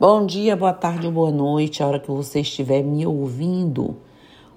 Bom 0.00 0.24
dia, 0.26 0.54
boa 0.54 0.72
tarde 0.72 1.08
ou 1.08 1.12
boa 1.12 1.32
noite, 1.32 1.82
a 1.82 1.86
hora 1.88 1.98
que 1.98 2.08
você 2.08 2.38
estiver 2.38 2.84
me 2.84 3.04
ouvindo. 3.04 3.96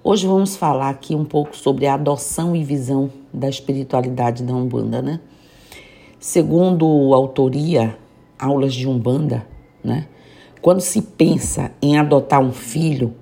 Hoje 0.00 0.24
vamos 0.24 0.54
falar 0.54 0.88
aqui 0.88 1.16
um 1.16 1.24
pouco 1.24 1.56
sobre 1.56 1.84
a 1.84 1.94
adoção 1.94 2.54
e 2.54 2.62
visão 2.62 3.10
da 3.34 3.48
espiritualidade 3.48 4.44
da 4.44 4.54
Umbanda, 4.54 5.02
né? 5.02 5.18
Segundo 6.20 6.86
a 7.12 7.16
autoria, 7.16 7.98
aulas 8.38 8.72
de 8.72 8.88
Umbanda, 8.88 9.44
né? 9.82 10.06
Quando 10.60 10.80
se 10.80 11.02
pensa 11.02 11.72
em 11.82 11.98
adotar 11.98 12.40
um 12.40 12.52
filho, 12.52 13.12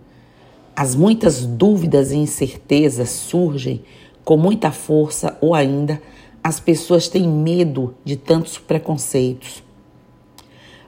as 0.77 0.95
muitas 0.95 1.47
dúvidas 1.47 2.13
e 2.13 2.19
incertezas 2.19 3.09
surgem 3.09 3.83
com 4.27 4.37
muita 4.37 4.71
força 4.71 5.39
ou 5.41 5.55
ainda 5.55 5.99
as 6.45 6.61
pessoas 6.61 7.09
têm 7.09 7.27
medo 7.27 7.95
de 8.05 8.17
tantos 8.17 8.59
preconceitos. 8.59 9.70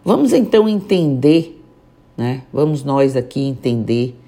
Vamos 0.05 0.33
então 0.33 0.69
entender, 0.69 1.63
né? 2.17 2.43
Vamos 2.53 2.83
nós 2.83 3.15
aqui 3.15 3.41
entender 3.41 4.19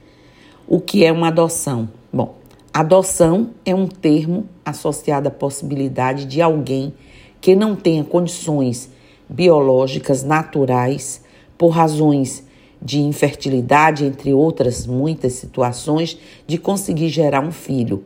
o 0.68 0.78
que 0.78 1.04
é 1.04 1.10
uma 1.10 1.26
adoção. 1.26 1.88
Bom, 2.12 2.36
adoção 2.72 3.50
é 3.64 3.74
um 3.74 3.88
termo 3.88 4.48
associado 4.64 5.26
à 5.26 5.32
possibilidade 5.32 6.26
de 6.26 6.40
alguém 6.40 6.94
que 7.40 7.56
não 7.56 7.74
tenha 7.74 8.04
condições 8.04 8.88
biológicas 9.28 10.22
naturais 10.22 11.22
por 11.58 11.70
razões 11.70 12.46
de 12.80 13.00
infertilidade, 13.00 14.04
entre 14.04 14.32
outras 14.32 14.86
muitas 14.86 15.32
situações, 15.32 16.16
de 16.46 16.56
conseguir 16.56 17.08
gerar 17.08 17.44
um 17.44 17.50
filho. 17.50 18.04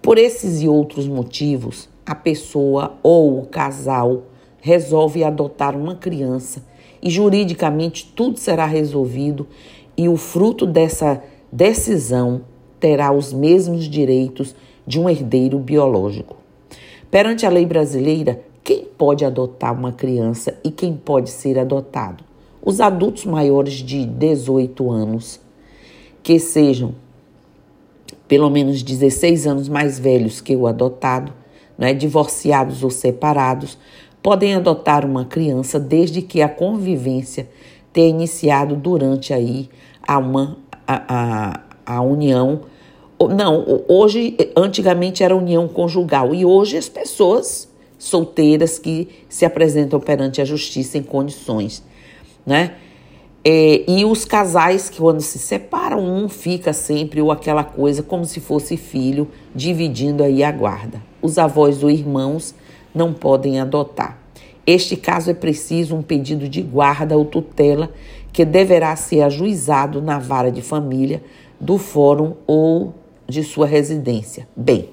Por 0.00 0.18
esses 0.18 0.62
e 0.62 0.68
outros 0.68 1.08
motivos, 1.08 1.88
a 2.06 2.14
pessoa 2.14 2.94
ou 3.02 3.40
o 3.40 3.46
casal 3.46 4.22
resolve 4.60 5.24
adotar 5.24 5.76
uma 5.76 5.96
criança 5.96 6.70
e 7.02 7.10
juridicamente 7.10 8.12
tudo 8.14 8.38
será 8.38 8.64
resolvido 8.64 9.46
e 9.96 10.08
o 10.08 10.16
fruto 10.16 10.64
dessa 10.64 11.22
decisão 11.50 12.42
terá 12.78 13.12
os 13.12 13.32
mesmos 13.32 13.84
direitos 13.84 14.54
de 14.86 15.00
um 15.00 15.08
herdeiro 15.08 15.58
biológico. 15.58 16.36
Perante 17.10 17.44
a 17.44 17.50
lei 17.50 17.66
brasileira, 17.66 18.42
quem 18.64 18.84
pode 18.84 19.24
adotar 19.24 19.76
uma 19.76 19.92
criança 19.92 20.58
e 20.64 20.70
quem 20.70 20.94
pode 20.94 21.30
ser 21.30 21.58
adotado? 21.58 22.24
Os 22.64 22.80
adultos 22.80 23.24
maiores 23.24 23.74
de 23.74 24.06
18 24.06 24.90
anos, 24.90 25.40
que 26.22 26.38
sejam 26.38 26.94
pelo 28.28 28.48
menos 28.48 28.82
16 28.82 29.46
anos 29.46 29.68
mais 29.68 29.98
velhos 29.98 30.40
que 30.40 30.56
o 30.56 30.66
adotado, 30.66 31.32
né, 31.76 31.92
divorciados 31.92 32.82
ou 32.82 32.90
separados, 32.90 33.76
podem 34.22 34.54
adotar 34.54 35.04
uma 35.04 35.24
criança 35.24 35.80
desde 35.80 36.22
que 36.22 36.40
a 36.40 36.48
convivência 36.48 37.48
tenha 37.92 38.08
iniciado 38.08 38.76
durante 38.76 39.34
aí 39.34 39.68
a, 40.06 40.18
uma, 40.18 40.56
a, 40.86 41.60
a, 41.86 41.96
a 41.96 42.02
união. 42.02 42.60
Não, 43.36 43.84
hoje, 43.88 44.36
antigamente 44.56 45.22
era 45.22 45.36
união 45.36 45.68
conjugal 45.68 46.34
e 46.34 46.44
hoje 46.44 46.76
as 46.76 46.88
pessoas 46.88 47.68
solteiras 47.98 48.78
que 48.78 49.08
se 49.28 49.44
apresentam 49.44 50.00
perante 50.00 50.40
a 50.40 50.44
justiça 50.44 50.98
em 50.98 51.02
condições, 51.02 51.84
né? 52.44 52.74
É, 53.44 53.82
e 53.90 54.04
os 54.04 54.24
casais 54.24 54.88
que 54.88 54.98
quando 54.98 55.20
se 55.20 55.36
separam, 55.36 55.98
um 55.98 56.28
fica 56.28 56.72
sempre 56.72 57.20
ou 57.20 57.32
aquela 57.32 57.64
coisa 57.64 58.00
como 58.00 58.24
se 58.24 58.38
fosse 58.38 58.76
filho, 58.76 59.28
dividindo 59.52 60.22
aí 60.22 60.44
a 60.44 60.52
guarda. 60.52 61.02
Os 61.20 61.38
avós 61.38 61.82
ou 61.82 61.90
irmãos 61.90 62.54
não 62.94 63.12
podem 63.12 63.60
adotar. 63.60 64.18
Este 64.66 64.96
caso 64.96 65.30
é 65.30 65.34
preciso 65.34 65.96
um 65.96 66.02
pedido 66.02 66.48
de 66.48 66.62
guarda 66.62 67.16
ou 67.16 67.24
tutela 67.24 67.90
que 68.32 68.44
deverá 68.44 68.94
ser 68.96 69.22
ajuizado 69.22 70.00
na 70.00 70.18
vara 70.18 70.50
de 70.50 70.62
família 70.62 71.22
do 71.60 71.78
fórum 71.78 72.34
ou 72.46 72.94
de 73.28 73.42
sua 73.42 73.66
residência. 73.66 74.48
Bem, 74.54 74.88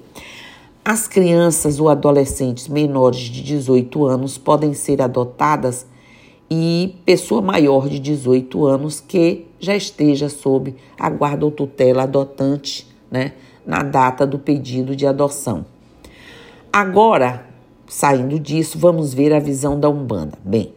as 0.84 1.06
crianças 1.06 1.78
ou 1.78 1.88
adolescentes 1.88 2.66
menores 2.66 3.20
de 3.20 3.42
18 3.42 4.06
anos 4.06 4.38
podem 4.38 4.74
ser 4.74 5.00
adotadas 5.02 5.86
e 6.50 6.96
pessoa 7.04 7.40
maior 7.40 7.88
de 7.88 7.98
18 7.98 8.66
anos 8.66 9.00
que 9.00 9.46
já 9.60 9.76
esteja 9.76 10.28
sob 10.28 10.74
a 10.98 11.08
guarda 11.08 11.44
ou 11.44 11.50
tutela 11.50 12.02
adotante, 12.02 12.88
né, 13.10 13.32
na 13.64 13.82
data 13.82 14.26
do 14.26 14.38
pedido 14.38 14.96
de 14.96 15.06
adoção. 15.06 15.64
Agora, 16.72 17.49
saindo 17.90 18.38
disso, 18.38 18.78
vamos 18.78 19.12
ver 19.12 19.34
a 19.34 19.40
visão 19.40 19.78
da 19.78 19.88
Umbanda. 19.88 20.38
Bem, 20.44 20.72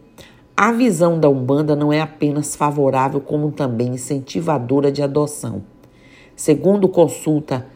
a 0.57 0.72
visão 0.72 1.19
da 1.19 1.29
Umbanda 1.29 1.75
não 1.75 1.94
é 1.94 2.01
apenas 2.01 2.56
favorável, 2.56 3.22
como 3.22 3.51
também 3.51 3.90
incentivadora 3.90 4.91
de 4.91 5.03
adoção. 5.03 5.62
Segundo 6.35 6.90
consulta, 6.90 7.68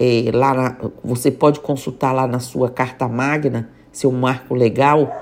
é, 0.00 0.30
lá 0.32 0.54
na, 0.54 0.76
você 1.04 1.30
pode 1.30 1.60
consultar 1.60 2.12
lá 2.12 2.26
na 2.26 2.40
sua 2.40 2.70
carta 2.70 3.06
magna, 3.06 3.68
seu 3.92 4.10
marco 4.10 4.54
legal, 4.54 5.12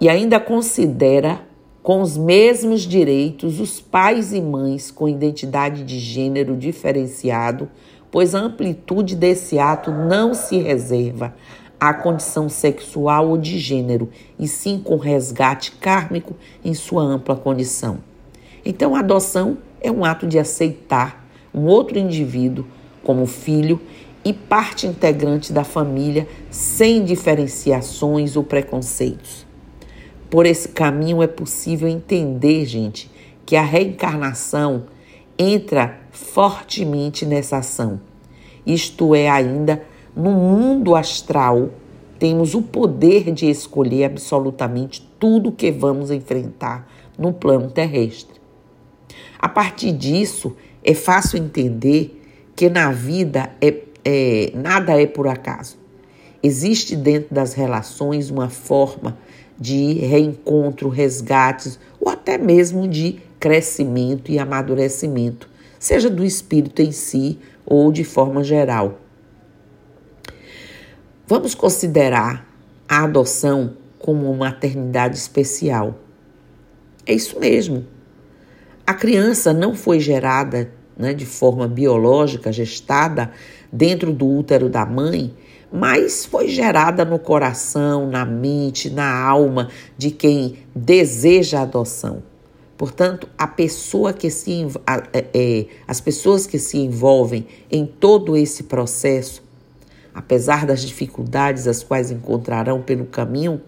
e 0.00 0.08
ainda 0.08 0.40
considera 0.40 1.42
com 1.82 2.00
os 2.00 2.16
mesmos 2.16 2.80
direitos 2.80 3.60
os 3.60 3.78
pais 3.78 4.32
e 4.32 4.40
mães 4.40 4.90
com 4.90 5.06
identidade 5.06 5.84
de 5.84 5.98
gênero 5.98 6.56
diferenciado, 6.56 7.68
pois 8.10 8.34
a 8.34 8.40
amplitude 8.40 9.14
desse 9.14 9.58
ato 9.58 9.90
não 9.90 10.32
se 10.32 10.56
reserva 10.56 11.34
à 11.78 11.92
condição 11.92 12.48
sexual 12.48 13.28
ou 13.28 13.38
de 13.38 13.58
gênero, 13.58 14.10
e 14.38 14.48
sim 14.48 14.80
com 14.82 14.96
resgate 14.96 15.72
kármico 15.72 16.34
em 16.64 16.74
sua 16.74 17.02
ampla 17.02 17.36
condição. 17.36 17.98
Então, 18.64 18.94
a 18.94 19.00
adoção 19.00 19.58
é 19.80 19.90
um 19.90 20.04
ato 20.04 20.26
de 20.26 20.38
aceitar 20.38 21.26
um 21.54 21.66
outro 21.66 21.98
indivíduo 21.98 22.66
como 23.02 23.26
filho 23.26 23.80
e 24.24 24.32
parte 24.32 24.86
integrante 24.86 25.52
da 25.52 25.62
família 25.62 26.26
sem 26.50 27.04
diferenciações 27.04 28.36
ou 28.36 28.42
preconceitos. 28.42 29.46
Por 30.28 30.44
esse 30.44 30.68
caminho 30.68 31.22
é 31.22 31.28
possível 31.28 31.88
entender, 31.88 32.66
gente, 32.66 33.08
que 33.46 33.54
a 33.54 33.62
reencarnação 33.62 34.86
entra 35.38 36.00
fortemente 36.10 37.24
nessa 37.24 37.58
ação. 37.58 38.00
Isto 38.66 39.14
é, 39.14 39.30
ainda 39.30 39.82
no 40.16 40.30
mundo 40.32 40.96
astral, 40.96 41.68
temos 42.18 42.54
o 42.54 42.62
poder 42.62 43.30
de 43.32 43.50
escolher 43.50 44.04
absolutamente 44.04 45.06
tudo 45.20 45.52
que 45.52 45.70
vamos 45.70 46.10
enfrentar 46.10 46.90
no 47.18 47.34
plano 47.34 47.70
terrestre. 47.70 48.40
A 49.38 49.46
partir 49.46 49.92
disso, 49.92 50.56
é 50.82 50.94
fácil 50.94 51.38
entender 51.38 52.22
que 52.56 52.70
na 52.70 52.90
vida 52.90 53.50
é, 53.60 53.74
é, 54.02 54.52
nada 54.54 54.98
é 55.00 55.06
por 55.06 55.28
acaso. 55.28 55.76
Existe 56.42 56.96
dentro 56.96 57.34
das 57.34 57.52
relações 57.52 58.30
uma 58.30 58.48
forma 58.48 59.18
de 59.58 59.94
reencontro, 59.94 60.88
resgates 60.88 61.78
ou 62.00 62.08
até 62.08 62.38
mesmo 62.38 62.88
de 62.88 63.20
crescimento 63.38 64.30
e 64.30 64.38
amadurecimento, 64.38 65.48
seja 65.78 66.08
do 66.08 66.24
espírito 66.24 66.80
em 66.80 66.92
si 66.92 67.38
ou 67.66 67.92
de 67.92 68.04
forma 68.04 68.42
geral. 68.42 69.00
Vamos 71.28 71.56
considerar 71.56 72.46
a 72.88 73.02
adoção 73.02 73.76
como 73.98 74.30
uma 74.30 74.46
maternidade 74.46 75.16
especial. 75.16 75.98
É 77.04 77.12
isso 77.12 77.40
mesmo. 77.40 77.84
A 78.86 78.94
criança 78.94 79.52
não 79.52 79.74
foi 79.74 79.98
gerada 79.98 80.70
né, 80.96 81.12
de 81.12 81.26
forma 81.26 81.66
biológica, 81.66 82.52
gestada 82.52 83.32
dentro 83.72 84.12
do 84.12 84.24
útero 84.24 84.68
da 84.68 84.86
mãe, 84.86 85.34
mas 85.72 86.24
foi 86.24 86.46
gerada 86.46 87.04
no 87.04 87.18
coração, 87.18 88.08
na 88.08 88.24
mente, 88.24 88.88
na 88.88 89.20
alma 89.20 89.68
de 89.98 90.12
quem 90.12 90.58
deseja 90.72 91.58
a 91.58 91.62
adoção. 91.62 92.22
Portanto, 92.78 93.28
a 93.36 93.48
pessoa 93.48 94.12
que 94.12 94.30
se, 94.30 94.64
é, 95.12 95.24
é, 95.34 95.66
as 95.88 96.00
pessoas 96.00 96.46
que 96.46 96.60
se 96.60 96.78
envolvem 96.78 97.48
em 97.68 97.84
todo 97.84 98.36
esse 98.36 98.62
processo 98.62 99.45
apesar 100.16 100.64
das 100.64 100.80
dificuldades 100.80 101.68
as 101.68 101.82
quais 101.82 102.10
encontrarão 102.10 102.80
pelo 102.80 103.04
caminho, 103.04 103.60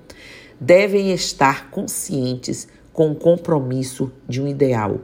devem 0.59 1.13
estar 1.13 1.71
conscientes 1.71 2.67
com 2.91 3.13
o 3.13 3.15
compromisso 3.15 4.11
de 4.27 4.41
um 4.41 4.49
ideal. 4.49 4.99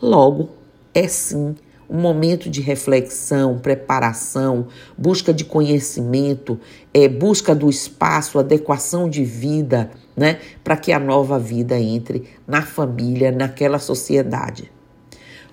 Logo, 0.00 0.48
é 0.94 1.08
sim 1.08 1.56
um 1.90 1.98
momento 1.98 2.48
de 2.48 2.60
reflexão, 2.60 3.58
preparação, 3.58 4.68
busca 4.96 5.34
de 5.34 5.44
conhecimento, 5.44 6.58
é, 6.94 7.08
busca 7.08 7.52
do 7.52 7.68
espaço, 7.68 8.38
adequação 8.38 9.10
de 9.10 9.24
vida, 9.24 9.90
né, 10.16 10.38
para 10.62 10.76
que 10.76 10.92
a 10.92 11.00
nova 11.00 11.36
vida 11.36 11.78
entre 11.78 12.28
na 12.46 12.62
família, 12.62 13.32
naquela 13.32 13.80
sociedade. 13.80 14.70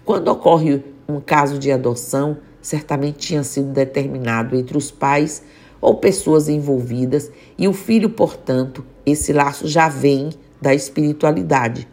Quando 0.05 0.27
ocorre 0.27 0.83
um 1.07 1.19
caso 1.19 1.57
de 1.57 1.71
adoção, 1.71 2.37
certamente 2.63 3.17
tinha 3.17 3.43
sido 3.43 3.67
determinado 3.67 4.55
entre 4.55 4.75
os 4.75 4.89
pais 4.89 5.43
ou 5.79 5.97
pessoas 5.97 6.47
envolvidas, 6.47 7.29
e 7.57 7.67
o 7.67 7.73
filho, 7.73 8.09
portanto, 8.09 8.85
esse 9.05 9.33
laço 9.33 9.67
já 9.67 9.89
vem 9.89 10.29
da 10.61 10.73
espiritualidade. 10.73 11.87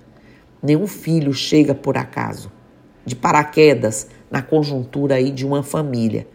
Nenhum 0.62 0.86
filho 0.86 1.34
chega 1.34 1.74
por 1.74 1.98
acaso, 1.98 2.52
de 3.04 3.16
paraquedas 3.16 4.06
na 4.30 4.40
conjuntura 4.40 5.16
aí 5.16 5.32
de 5.32 5.44
uma 5.44 5.64
família. 5.64 6.28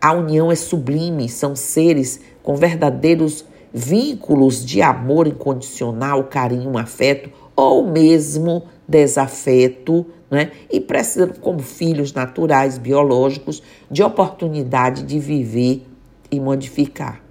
A 0.00 0.12
união 0.12 0.52
é 0.52 0.54
sublime, 0.54 1.28
são 1.28 1.56
seres 1.56 2.20
com 2.40 2.54
verdadeiros 2.54 3.44
vínculos 3.74 4.64
de 4.64 4.80
amor 4.80 5.26
incondicional, 5.26 6.24
carinho, 6.24 6.78
afeto 6.78 7.30
ou 7.56 7.90
mesmo 7.90 8.64
desafeto, 8.92 10.06
né? 10.30 10.52
e 10.70 10.80
precisam, 10.80 11.30
como 11.40 11.60
filhos 11.60 12.12
naturais, 12.12 12.76
biológicos, 12.76 13.62
de 13.90 14.02
oportunidade 14.02 15.02
de 15.02 15.18
viver 15.18 15.86
e 16.30 16.38
modificar. 16.38 17.22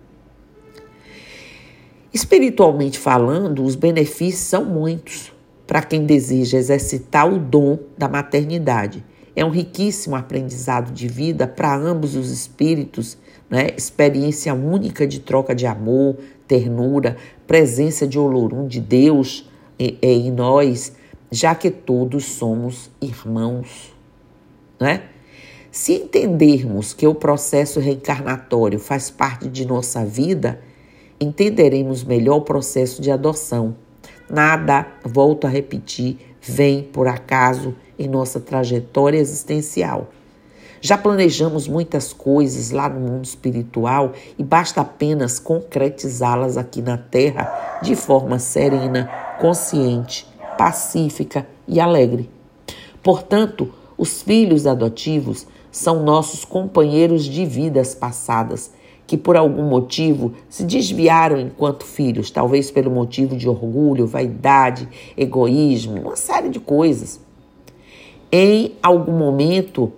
Espiritualmente 2.13 2.99
falando, 2.99 3.63
os 3.63 3.75
benefícios 3.75 4.43
são 4.43 4.65
muitos 4.65 5.31
para 5.65 5.81
quem 5.81 6.05
deseja 6.05 6.57
exercitar 6.57 7.31
o 7.31 7.39
dom 7.39 7.79
da 7.97 8.09
maternidade. 8.09 9.05
É 9.33 9.45
um 9.45 9.49
riquíssimo 9.49 10.15
aprendizado 10.15 10.91
de 10.91 11.07
vida 11.07 11.47
para 11.47 11.73
ambos 11.73 12.15
os 12.15 12.29
espíritos, 12.29 13.17
né? 13.49 13.67
experiência 13.77 14.53
única 14.53 15.07
de 15.07 15.21
troca 15.21 15.55
de 15.55 15.65
amor, 15.65 16.17
ternura, 16.45 17.15
presença 17.47 18.05
de 18.05 18.19
Olorum 18.19 18.67
de 18.67 18.81
Deus 18.81 19.49
em 19.79 20.31
nós, 20.31 20.93
já 21.31 21.55
que 21.55 21.71
todos 21.71 22.25
somos 22.25 22.91
irmãos. 23.01 23.95
Né? 24.79 25.03
Se 25.71 25.93
entendermos 25.93 26.93
que 26.93 27.07
o 27.07 27.15
processo 27.15 27.79
reencarnatório 27.79 28.77
faz 28.77 29.09
parte 29.09 29.47
de 29.47 29.65
nossa 29.65 30.03
vida, 30.03 30.59
entenderemos 31.19 32.03
melhor 32.03 32.37
o 32.37 32.41
processo 32.41 33.01
de 33.01 33.09
adoção. 33.09 33.75
Nada, 34.29 34.87
volto 35.05 35.47
a 35.47 35.49
repetir, 35.49 36.17
vem 36.41 36.83
por 36.83 37.07
acaso 37.07 37.75
em 37.97 38.07
nossa 38.07 38.39
trajetória 38.39 39.17
existencial. 39.17 40.09
Já 40.83 40.97
planejamos 40.97 41.67
muitas 41.67 42.11
coisas 42.11 42.71
lá 42.71 42.89
no 42.89 42.99
mundo 42.99 43.23
espiritual 43.23 44.13
e 44.37 44.43
basta 44.43 44.81
apenas 44.81 45.37
concretizá-las 45.37 46.57
aqui 46.57 46.81
na 46.81 46.97
Terra 46.97 47.79
de 47.83 47.95
forma 47.95 48.39
serena, 48.39 49.05
consciente, 49.39 50.27
pacífica 50.61 51.47
e 51.67 51.79
alegre. 51.79 52.29
Portanto, 53.01 53.69
os 53.97 54.21
filhos 54.21 54.67
adotivos 54.67 55.47
são 55.71 56.03
nossos 56.03 56.45
companheiros 56.45 57.25
de 57.25 57.43
vidas 57.47 57.95
passadas 57.95 58.71
que 59.07 59.17
por 59.17 59.35
algum 59.35 59.63
motivo 59.63 60.33
se 60.47 60.63
desviaram 60.63 61.39
enquanto 61.39 61.83
filhos, 61.83 62.29
talvez 62.29 62.69
pelo 62.69 62.91
motivo 62.91 63.35
de 63.35 63.49
orgulho, 63.49 64.05
vaidade, 64.05 64.87
egoísmo, 65.17 65.99
uma 65.99 66.15
série 66.15 66.49
de 66.49 66.59
coisas. 66.59 67.19
Em 68.31 68.73
algum 68.83 69.17
momento, 69.17 69.91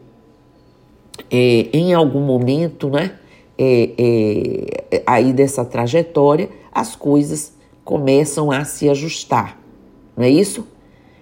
é, 1.29 1.67
em 1.73 1.93
algum 1.93 2.21
momento, 2.21 2.89
né, 2.89 3.15
é, 3.57 3.89
é, 4.89 5.03
aí 5.05 5.33
dessa 5.33 5.65
trajetória, 5.65 6.49
as 6.71 6.95
coisas 6.95 7.51
começam 7.83 8.49
a 8.49 8.63
se 8.63 8.89
ajustar, 8.89 9.61
não 10.15 10.23
é 10.23 10.29
isso? 10.29 10.67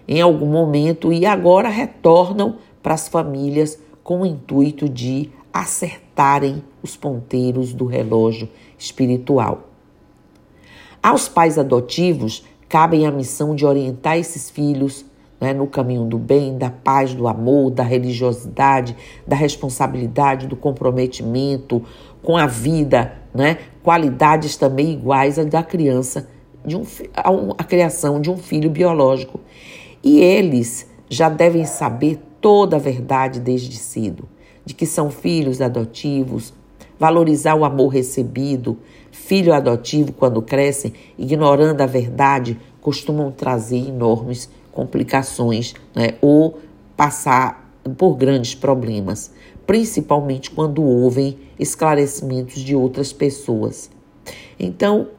Em 0.07 0.21
algum 0.21 0.47
momento 0.47 1.11
e 1.13 1.25
agora 1.25 1.69
retornam 1.69 2.57
para 2.81 2.93
as 2.93 3.07
famílias 3.07 3.79
com 4.03 4.21
o 4.21 4.25
intuito 4.25 4.89
de 4.89 5.29
acertarem 5.53 6.63
os 6.81 6.95
ponteiros 6.95 7.73
do 7.73 7.85
relógio 7.85 8.49
espiritual. 8.77 9.69
Aos 11.01 11.27
pais 11.27 11.57
adotivos 11.57 12.43
cabem 12.67 13.05
a 13.05 13.11
missão 13.11 13.55
de 13.55 13.65
orientar 13.65 14.17
esses 14.17 14.49
filhos 14.49 15.05
né, 15.41 15.53
no 15.53 15.65
caminho 15.65 16.05
do 16.05 16.19
bem, 16.19 16.55
da 16.55 16.69
paz, 16.69 17.15
do 17.15 17.27
amor, 17.27 17.71
da 17.71 17.83
religiosidade, 17.83 18.95
da 19.25 19.35
responsabilidade, 19.35 20.45
do 20.45 20.55
comprometimento 20.55 21.83
com 22.21 22.37
a 22.37 22.45
vida, 22.45 23.13
né, 23.33 23.57
qualidades 23.81 24.55
também 24.55 24.93
iguais 24.93 25.39
à 25.39 25.43
da 25.43 25.63
criança, 25.63 26.29
de 26.65 26.75
um, 26.75 26.83
a, 27.15 27.29
a 27.57 27.63
criação 27.63 28.19
de 28.19 28.29
um 28.29 28.37
filho 28.37 28.69
biológico. 28.69 29.39
E 30.03 30.19
eles 30.19 30.89
já 31.09 31.29
devem 31.29 31.65
saber 31.65 32.19
toda 32.39 32.75
a 32.75 32.79
verdade 32.79 33.39
desde 33.39 33.75
cedo 33.77 34.27
de 34.65 34.73
que 34.73 34.85
são 34.85 35.09
filhos 35.09 35.61
adotivos, 35.61 36.53
valorizar 36.99 37.55
o 37.55 37.65
amor 37.65 37.89
recebido. 37.89 38.77
Filho 39.11 39.53
adotivo, 39.53 40.13
quando 40.13 40.41
crescem, 40.41 40.93
ignorando 41.17 41.81
a 41.81 41.85
verdade, 41.85 42.59
costumam 42.79 43.31
trazer 43.31 43.89
enormes 43.89 44.49
complicações 44.71 45.73
né? 45.93 46.13
ou 46.21 46.59
passar 46.95 47.69
por 47.97 48.15
grandes 48.15 48.55
problemas, 48.55 49.31
principalmente 49.65 50.51
quando 50.51 50.83
ouvem 50.83 51.37
esclarecimentos 51.59 52.61
de 52.61 52.75
outras 52.75 53.11
pessoas. 53.11 53.89
Então, 54.59 55.09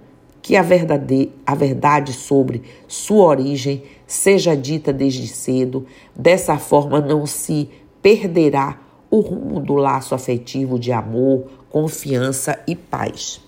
que 0.42 0.56
a 0.56 0.62
verdade, 0.62 1.30
a 1.46 1.54
verdade 1.54 2.12
sobre 2.12 2.62
sua 2.88 3.26
origem 3.26 3.84
seja 4.06 4.56
dita 4.56 4.92
desde 4.92 5.28
cedo, 5.28 5.86
dessa 6.14 6.58
forma 6.58 7.00
não 7.00 7.24
se 7.24 7.70
perderá 8.02 8.78
o 9.08 9.20
rumo 9.20 9.60
do 9.60 9.74
laço 9.74 10.14
afetivo 10.14 10.78
de 10.78 10.90
amor, 10.90 11.44
confiança 11.70 12.58
e 12.66 12.74
paz. 12.74 13.40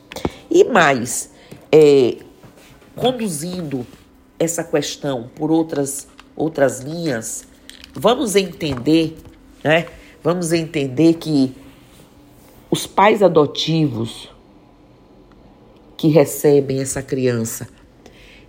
E 0.48 0.62
mais, 0.64 1.30
é, 1.72 2.16
conduzindo 2.94 3.84
essa 4.38 4.62
questão 4.62 5.28
por 5.34 5.50
outras, 5.50 6.06
outras 6.36 6.80
linhas, 6.80 7.44
vamos 7.92 8.36
entender, 8.36 9.16
né? 9.64 9.86
Vamos 10.22 10.52
entender 10.52 11.14
que 11.14 11.54
os 12.70 12.86
pais 12.86 13.22
adotivos 13.22 14.33
que 16.04 16.08
recebem 16.08 16.82
essa 16.82 17.02
criança 17.02 17.66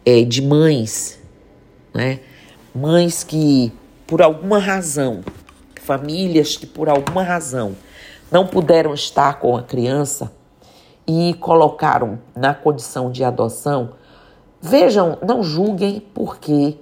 é, 0.05 0.25
de 0.25 0.41
mães, 0.41 1.17
né? 1.93 2.19
Mães 2.75 3.23
que, 3.23 3.71
por 4.05 4.21
alguma 4.21 4.59
razão, 4.59 5.23
famílias 5.81 6.57
que 6.57 6.65
por 6.65 6.89
alguma 6.89 7.23
razão 7.23 7.73
não 8.29 8.45
puderam 8.45 8.93
estar 8.93 9.39
com 9.39 9.55
a 9.55 9.63
criança 9.63 10.33
e 11.07 11.33
colocaram 11.35 12.19
na 12.35 12.53
condição 12.53 13.09
de 13.09 13.23
adoção, 13.23 13.91
vejam, 14.61 15.17
não 15.25 15.41
julguem 15.41 16.01
porque 16.13 16.77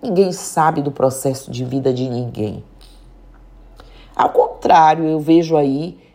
ninguém 0.00 0.32
sabe 0.32 0.80
do 0.80 0.90
processo 0.90 1.50
de 1.50 1.62
vida 1.62 1.92
de 1.92 2.08
ninguém. 2.08 2.64
Ao 4.16 4.30
contrário, 4.30 5.04
eu 5.04 5.20
vejo 5.20 5.58
aí 5.58 6.07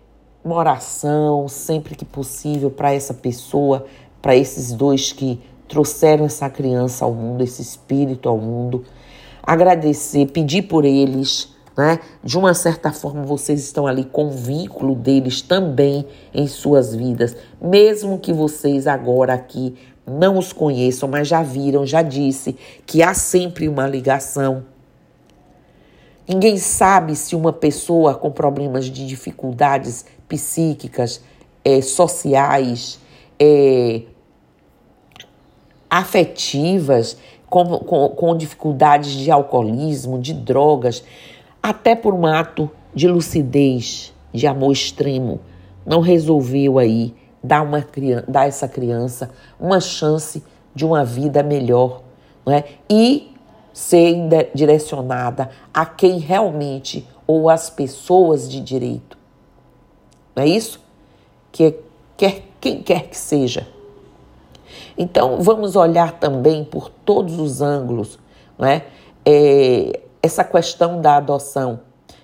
uma 0.43 0.55
oração 0.55 1.47
sempre 1.47 1.95
que 1.95 2.03
possível 2.03 2.69
para 2.69 2.93
essa 2.93 3.13
pessoa, 3.13 3.85
para 4.21 4.35
esses 4.35 4.73
dois 4.73 5.11
que 5.11 5.39
trouxeram 5.67 6.25
essa 6.25 6.49
criança 6.49 7.05
ao 7.05 7.13
mundo, 7.13 7.43
esse 7.43 7.61
espírito 7.61 8.27
ao 8.27 8.37
mundo. 8.37 8.83
Agradecer, 9.41 10.27
pedir 10.27 10.63
por 10.63 10.85
eles, 10.85 11.53
né? 11.77 11.99
De 12.23 12.37
uma 12.37 12.53
certa 12.53 12.91
forma, 12.91 13.23
vocês 13.23 13.59
estão 13.61 13.87
ali 13.87 14.03
com 14.03 14.27
o 14.27 14.31
vínculo 14.31 14.95
deles 14.95 15.41
também 15.41 16.05
em 16.33 16.47
suas 16.47 16.93
vidas, 16.93 17.35
mesmo 17.61 18.19
que 18.19 18.31
vocês 18.31 18.85
agora 18.85 19.33
aqui 19.33 19.75
não 20.05 20.37
os 20.37 20.51
conheçam, 20.51 21.07
mas 21.07 21.27
já 21.27 21.41
viram, 21.41 21.85
já 21.85 22.01
disse 22.01 22.57
que 22.85 23.01
há 23.01 23.13
sempre 23.13 23.67
uma 23.67 23.87
ligação. 23.87 24.65
Ninguém 26.27 26.57
sabe 26.57 27.15
se 27.15 27.35
uma 27.35 27.51
pessoa 27.51 28.15
com 28.15 28.31
problemas 28.31 28.85
de 28.85 29.05
dificuldades 29.05 30.05
psíquicas, 30.33 31.21
é, 31.63 31.79
sociais, 31.79 32.99
é, 33.39 34.01
afetivas, 35.87 37.15
com, 37.47 37.77
com, 37.77 38.09
com 38.09 38.35
dificuldades 38.35 39.11
de 39.11 39.29
alcoolismo, 39.29 40.19
de 40.19 40.33
drogas, 40.33 41.03
até 41.61 41.95
por 41.95 42.15
um 42.15 42.25
ato 42.25 42.67
de 42.95 43.07
lucidez, 43.07 44.11
de 44.33 44.47
amor 44.47 44.71
extremo, 44.71 45.39
não 45.85 46.01
resolveu 46.01 46.79
aí 46.79 47.13
dar, 47.43 47.61
uma, 47.61 47.85
dar 48.27 48.41
a 48.41 48.47
essa 48.47 48.67
criança 48.67 49.29
uma 49.59 49.79
chance 49.79 50.43
de 50.73 50.83
uma 50.83 51.05
vida 51.05 51.43
melhor 51.43 52.01
não 52.43 52.53
é? 52.53 52.63
e 52.89 53.31
ser 53.71 54.15
direcionada 54.55 55.51
a 55.71 55.85
quem 55.85 56.17
realmente 56.17 57.07
ou 57.27 57.49
as 57.49 57.69
pessoas 57.69 58.49
de 58.49 58.59
direito. 58.59 59.22
Não 60.35 60.43
é 60.43 60.47
isso? 60.47 60.79
Que 61.51 61.75
quer, 62.17 62.43
quem 62.59 62.81
quer 62.81 63.07
que 63.07 63.17
seja. 63.17 63.67
Então, 64.97 65.41
vamos 65.41 65.75
olhar 65.75 66.13
também 66.13 66.63
por 66.63 66.89
todos 66.89 67.39
os 67.39 67.61
ângulos, 67.61 68.19
não 68.57 68.67
é? 68.67 68.85
é 69.25 69.99
essa 70.21 70.43
questão 70.43 71.01
da 71.01 71.17
adoção, 71.17 71.81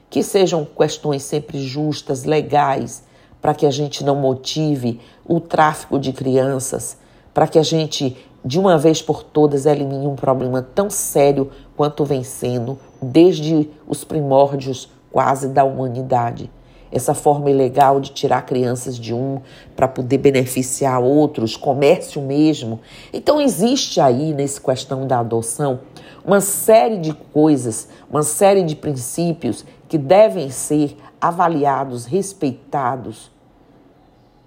que 0.09 0.23
sejam 0.23 0.65
questões 0.65 1.23
sempre 1.23 1.59
justas, 1.61 2.23
legais, 2.23 3.03
para 3.41 3.53
que 3.53 3.65
a 3.65 3.71
gente 3.71 4.03
não 4.03 4.15
motive 4.15 4.99
o 5.25 5.39
tráfico 5.39 5.99
de 5.99 6.13
crianças, 6.13 6.97
para 7.33 7.47
que 7.47 7.59
a 7.59 7.63
gente 7.63 8.17
de 8.43 8.57
uma 8.57 8.77
vez 8.77 9.01
por 9.01 9.23
todas 9.23 9.65
elimine 9.65 10.07
um 10.07 10.15
problema 10.15 10.61
tão 10.61 10.89
sério 10.89 11.51
quanto 11.75 12.05
vem 12.05 12.23
sendo 12.23 12.79
desde 13.01 13.69
os 13.87 14.03
primórdios 14.03 14.89
quase 15.11 15.49
da 15.49 15.63
humanidade. 15.63 16.49
Essa 16.91 17.13
forma 17.13 17.49
ilegal 17.49 17.99
de 17.99 18.11
tirar 18.11 18.41
crianças 18.43 18.97
de 18.97 19.13
um 19.13 19.39
para 19.75 19.87
poder 19.87 20.17
beneficiar 20.17 20.99
outros, 21.01 21.55
comércio 21.55 22.21
mesmo. 22.21 22.79
Então 23.13 23.39
existe 23.39 24.01
aí 24.01 24.33
nessa 24.33 24.59
questão 24.59 25.05
da 25.05 25.19
adoção 25.19 25.81
uma 26.25 26.41
série 26.41 26.97
de 26.97 27.13
coisas, 27.13 27.87
uma 28.09 28.23
série 28.23 28.63
de 28.63 28.75
princípios 28.75 29.65
que 29.87 29.97
devem 29.97 30.49
ser 30.49 30.97
avaliados, 31.19 32.05
respeitados. 32.05 33.31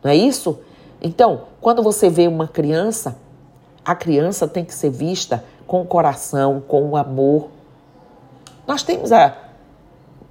Não 0.03 0.11
é 0.11 0.17
isso? 0.17 0.59
Então, 1.01 1.43
quando 1.61 1.83
você 1.83 2.09
vê 2.09 2.29
uma 2.29 2.47
criança, 2.47 3.17
a 3.85 3.95
criança 3.95 4.47
tem 4.47 4.65
que 4.65 4.75
ser 4.75 4.91
vista 4.91 5.45
com 5.67 5.83
o 5.83 5.87
coração, 5.87 6.63
com 6.67 6.91
o 6.91 6.97
amor. 6.97 7.49
Nós 8.67 8.83
temos 8.83 9.11
a, 9.11 9.37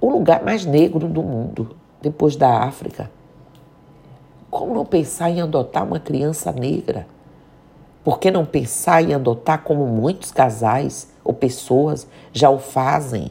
o 0.00 0.08
lugar 0.08 0.42
mais 0.42 0.64
negro 0.64 1.08
do 1.08 1.22
mundo, 1.22 1.76
depois 2.02 2.36
da 2.36 2.64
África. 2.64 3.10
Como 4.50 4.74
não 4.74 4.84
pensar 4.84 5.30
em 5.30 5.40
adotar 5.40 5.84
uma 5.84 5.98
criança 5.98 6.52
negra? 6.52 7.06
Por 8.04 8.18
que 8.18 8.30
não 8.30 8.44
pensar 8.44 9.02
em 9.02 9.14
adotar 9.14 9.62
como 9.62 9.86
muitos 9.86 10.32
casais 10.32 11.08
ou 11.24 11.32
pessoas 11.32 12.06
já 12.32 12.50
o 12.50 12.58
fazem? 12.58 13.30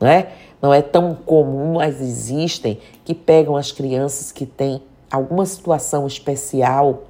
Não 0.00 0.08
é? 0.08 0.32
Não 0.60 0.72
é 0.72 0.80
tão 0.80 1.14
comum, 1.14 1.74
mas 1.74 2.00
existem 2.00 2.80
que 3.04 3.14
pegam 3.14 3.56
as 3.56 3.70
crianças 3.70 4.32
que 4.32 4.46
têm 4.46 4.82
alguma 5.10 5.44
situação 5.44 6.06
especial. 6.06 7.04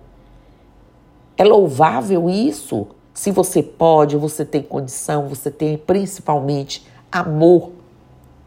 É 1.36 1.44
louvável 1.44 2.28
isso. 2.28 2.88
Se 3.14 3.30
você 3.30 3.62
pode, 3.62 4.16
você 4.16 4.44
tem 4.44 4.62
condição, 4.62 5.28
você 5.28 5.50
tem 5.50 5.78
principalmente 5.78 6.86
amor, 7.10 7.70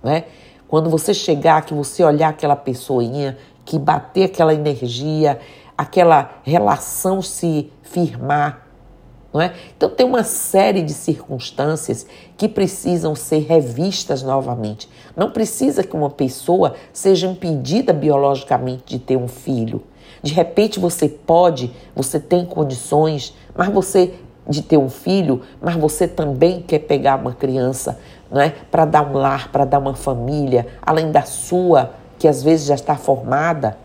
né? 0.04 0.26
Quando 0.70 0.90
você 0.90 1.14
chegar, 1.14 1.66
que 1.66 1.74
você 1.74 2.04
olhar 2.04 2.30
aquela 2.30 2.56
pessoinha, 2.56 3.38
que 3.66 3.80
bater 3.80 4.26
aquela 4.26 4.54
energia, 4.54 5.40
aquela 5.76 6.40
relação 6.44 7.22
se 7.22 7.72
firmar, 7.82 8.68
não 9.34 9.42
é? 9.42 9.54
Então 9.76 9.90
tem 9.90 10.06
uma 10.06 10.24
série 10.24 10.82
de 10.82 10.94
circunstâncias 10.94 12.06
que 12.38 12.48
precisam 12.48 13.16
ser 13.16 13.40
revistas 13.40 14.22
novamente. 14.22 14.90
Não 15.16 15.32
precisa 15.32 15.84
que 15.84 15.96
uma 15.96 16.10
pessoa 16.10 16.76
seja 16.94 17.28
impedida 17.28 17.92
biologicamente 17.92 18.84
de 18.86 19.00
ter 19.00 19.18
um 19.18 19.28
filho. 19.28 19.84
De 20.22 20.34
repente 20.34 20.80
você 20.80 21.08
pode, 21.08 21.72
você 21.96 22.20
tem 22.20 22.46
condições, 22.46 23.34
mas 23.56 23.70
você 23.70 24.14
de 24.50 24.64
ter 24.64 24.78
um 24.78 24.90
filho, 24.90 25.42
mas 25.62 25.76
você 25.76 26.08
também 26.08 26.62
quer 26.62 26.80
pegar 26.80 27.18
uma 27.18 27.34
criança, 27.34 28.00
não 28.32 28.42
é? 28.42 28.50
Para 28.50 28.84
dar 28.84 29.08
um 29.08 29.14
lar, 29.14 29.52
para 29.52 29.64
dar 29.64 29.78
uma 29.78 29.94
família, 29.94 30.68
além 30.82 31.12
da 31.12 31.22
sua, 31.22 31.94
que 32.18 32.28
às 32.28 32.42
vezes 32.42 32.66
já 32.66 32.76
está 32.76 32.96
formada. 32.96 33.78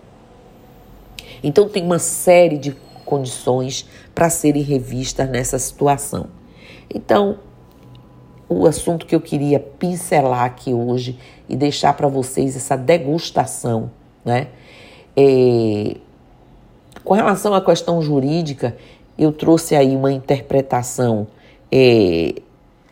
Então 1.42 1.68
tem 1.68 1.84
uma 1.84 1.98
série 1.98 2.56
de 2.56 2.74
condições 3.04 3.86
para 4.14 4.30
serem 4.30 4.62
revistas 4.62 5.28
nessa 5.28 5.58
situação. 5.58 6.26
Então, 6.92 7.38
o 8.48 8.66
assunto 8.66 9.04
que 9.04 9.14
eu 9.14 9.20
queria 9.20 9.60
pincelar 9.60 10.44
aqui 10.44 10.72
hoje 10.72 11.18
e 11.48 11.56
deixar 11.56 11.92
para 11.94 12.08
vocês 12.08 12.56
essa 12.56 12.76
degustação, 12.76 13.90
né? 14.24 14.48
É, 15.16 15.96
com 17.04 17.12
relação 17.12 17.52
à 17.54 17.60
questão 17.60 18.00
jurídica, 18.00 18.76
eu 19.18 19.32
trouxe 19.32 19.74
aí 19.74 19.94
uma 19.94 20.12
interpretação 20.12 21.26
é, 21.70 22.34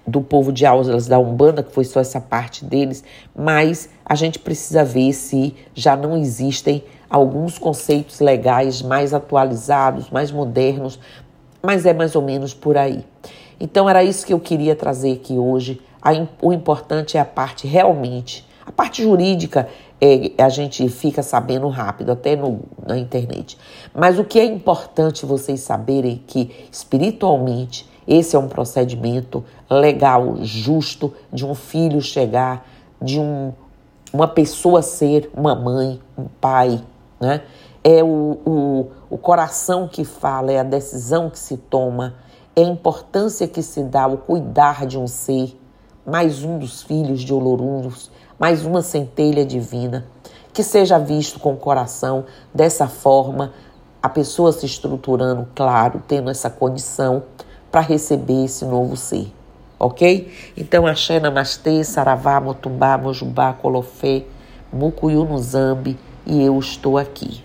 do 0.06 0.20
povo 0.20 0.52
de 0.52 0.66
Aulas 0.66 1.06
da 1.06 1.18
Umbanda, 1.18 1.62
que 1.62 1.72
foi 1.72 1.84
só 1.84 2.00
essa 2.00 2.20
parte 2.20 2.64
deles, 2.64 3.04
mas 3.34 3.88
a 4.04 4.14
gente 4.14 4.38
precisa 4.38 4.84
ver 4.84 5.12
se 5.12 5.54
já 5.74 5.96
não 5.96 6.16
existem 6.16 6.82
alguns 7.08 7.58
conceitos 7.58 8.20
legais 8.20 8.82
mais 8.82 9.12
atualizados, 9.12 10.10
mais 10.10 10.30
modernos, 10.30 10.98
mas 11.62 11.86
é 11.86 11.92
mais 11.92 12.16
ou 12.16 12.22
menos 12.22 12.54
por 12.54 12.76
aí. 12.76 13.04
Então 13.60 13.88
era 13.88 14.02
isso 14.02 14.26
que 14.26 14.32
eu 14.32 14.40
queria 14.40 14.74
trazer 14.74 15.12
aqui 15.12 15.34
hoje. 15.34 15.80
O 16.40 16.52
importante 16.52 17.16
é 17.16 17.20
a 17.20 17.24
parte 17.24 17.66
realmente, 17.66 18.44
a 18.64 18.72
parte 18.72 19.02
jurídica 19.02 19.68
é, 20.00 20.32
a 20.42 20.48
gente 20.48 20.88
fica 20.88 21.22
sabendo 21.22 21.68
rápido, 21.68 22.12
até 22.12 22.36
no, 22.36 22.60
na 22.86 22.98
internet. 22.98 23.56
Mas 23.94 24.18
o 24.18 24.24
que 24.24 24.38
é 24.38 24.44
importante 24.44 25.26
vocês 25.26 25.60
saberem 25.60 26.14
é 26.14 26.26
que 26.26 26.68
espiritualmente 26.70 27.90
esse 28.06 28.34
é 28.34 28.38
um 28.38 28.48
procedimento 28.48 29.44
legal, 29.70 30.38
justo, 30.42 31.12
de 31.32 31.46
um 31.46 31.54
filho 31.54 32.00
chegar, 32.00 32.66
de 33.00 33.20
um, 33.20 33.52
uma 34.12 34.26
pessoa 34.26 34.82
ser 34.82 35.30
uma 35.34 35.54
mãe, 35.54 36.00
um 36.18 36.24
pai, 36.40 36.82
né? 37.20 37.42
É 37.84 38.02
o, 38.02 38.38
o, 38.46 38.90
o 39.10 39.18
coração 39.18 39.88
que 39.88 40.04
fala, 40.04 40.52
é 40.52 40.60
a 40.60 40.64
decisão 40.64 41.28
que 41.28 41.38
se 41.38 41.56
toma, 41.56 42.14
é 42.54 42.62
a 42.62 42.66
importância 42.66 43.48
que 43.48 43.62
se 43.62 43.82
dá 43.82 44.02
ao 44.02 44.18
cuidar 44.18 44.86
de 44.86 44.98
um 44.98 45.08
ser, 45.08 45.56
mais 46.04 46.42
um 46.42 46.58
dos 46.58 46.82
filhos 46.82 47.20
de 47.20 47.32
Olorunus, 47.32 48.10
mais 48.38 48.64
uma 48.64 48.82
centelha 48.82 49.44
divina, 49.44 50.04
que 50.52 50.64
seja 50.64 50.98
visto 50.98 51.38
com 51.38 51.52
o 51.52 51.56
coração 51.56 52.24
dessa 52.52 52.88
forma, 52.88 53.52
a 54.02 54.08
pessoa 54.08 54.50
se 54.50 54.66
estruturando, 54.66 55.46
claro, 55.54 56.02
tendo 56.08 56.28
essa 56.28 56.50
condição 56.50 57.22
para 57.70 57.80
receber 57.80 58.46
esse 58.46 58.64
novo 58.64 58.96
ser, 58.96 59.32
ok? 59.78 60.32
Então, 60.56 60.88
Axé, 60.88 61.20
Namastê, 61.20 61.84
Saravá, 61.84 62.40
Motumbá, 62.40 62.98
Mojubá, 62.98 63.52
Colofé, 63.52 64.24
Mucuyu 64.72 65.24
no 65.24 65.38
Zambi 65.38 65.96
e 66.26 66.42
eu 66.42 66.58
estou 66.58 66.98
aqui. 66.98 67.44